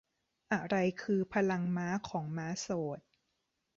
[0.53, 2.67] อะไรคือพลังม้าของม้าโส
[2.97, 2.99] ด